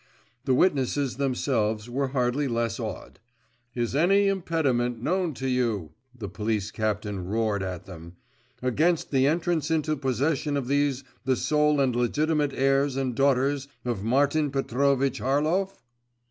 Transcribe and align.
The 0.45 0.55
witnesses 0.55 1.17
themselves 1.17 1.87
were 1.87 2.07
hardly 2.07 2.47
less 2.47 2.79
awed. 2.79 3.19
'Is 3.75 3.95
any 3.95 4.27
impediment 4.29 4.99
known 4.99 5.35
to 5.35 5.47
you,' 5.47 5.91
the 6.17 6.27
police 6.27 6.71
captain 6.71 7.23
roared 7.23 7.61
at 7.61 7.85
them, 7.85 8.15
'against 8.63 9.11
the 9.11 9.27
entrance 9.27 9.69
into 9.69 9.95
possession 9.95 10.57
of 10.57 10.67
these 10.67 11.03
the 11.25 11.35
sole 11.35 11.79
and 11.79 11.95
legitimate 11.95 12.53
heirs 12.55 12.95
and 12.95 13.13
daughters 13.13 13.67
of 13.85 14.01
Martin 14.03 14.49
Petrovitch 14.49 15.19
Harlov? 15.19 15.75